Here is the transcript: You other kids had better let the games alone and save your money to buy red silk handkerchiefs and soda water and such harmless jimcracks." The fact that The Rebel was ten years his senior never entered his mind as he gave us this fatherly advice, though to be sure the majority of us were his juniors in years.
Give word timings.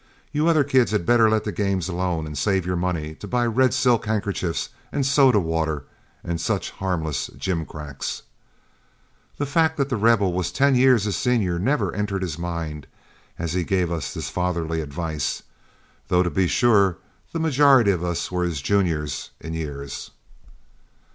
You 0.31 0.47
other 0.47 0.63
kids 0.63 0.89
had 0.89 1.05
better 1.05 1.29
let 1.29 1.43
the 1.43 1.51
games 1.51 1.87
alone 1.87 2.25
and 2.25 2.35
save 2.35 2.65
your 2.65 2.75
money 2.75 3.13
to 3.13 3.27
buy 3.27 3.45
red 3.45 3.71
silk 3.71 4.07
handkerchiefs 4.07 4.69
and 4.91 5.05
soda 5.05 5.39
water 5.39 5.83
and 6.23 6.41
such 6.41 6.71
harmless 6.71 7.27
jimcracks." 7.37 8.23
The 9.37 9.45
fact 9.45 9.77
that 9.77 9.89
The 9.89 9.97
Rebel 9.97 10.33
was 10.33 10.51
ten 10.51 10.73
years 10.73 11.03
his 11.03 11.15
senior 11.17 11.59
never 11.59 11.93
entered 11.93 12.23
his 12.23 12.39
mind 12.39 12.87
as 13.37 13.53
he 13.53 13.63
gave 13.63 13.91
us 13.91 14.11
this 14.15 14.27
fatherly 14.31 14.81
advice, 14.81 15.43
though 16.07 16.23
to 16.23 16.31
be 16.31 16.47
sure 16.47 16.97
the 17.31 17.39
majority 17.39 17.91
of 17.91 18.03
us 18.03 18.31
were 18.31 18.43
his 18.43 18.59
juniors 18.59 19.29
in 19.39 19.53
years. 19.53 20.09